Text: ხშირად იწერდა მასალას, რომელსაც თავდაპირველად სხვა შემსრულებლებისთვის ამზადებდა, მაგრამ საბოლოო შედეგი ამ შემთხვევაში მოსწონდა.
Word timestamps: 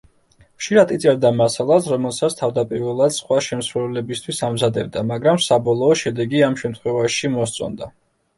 ხშირად 0.61 0.91
იწერდა 0.93 1.29
მასალას, 1.41 1.89
რომელსაც 1.93 2.35
თავდაპირველად 2.39 3.13
სხვა 3.17 3.37
შემსრულებლებისთვის 3.49 4.41
ამზადებდა, 4.49 5.05
მაგრამ 5.13 5.39
საბოლოო 5.51 6.01
შედეგი 6.03 6.43
ამ 6.51 6.59
შემთხვევაში 6.65 7.33
მოსწონდა. 7.37 7.93